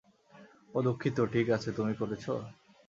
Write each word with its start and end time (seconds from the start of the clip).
ওহ 0.73 0.81
দুঃখিত- 0.83 1.17
ঠিক 1.33 1.47
আছে- 1.49 1.69
তুমি 1.77 1.93
করেছ? 1.93 2.25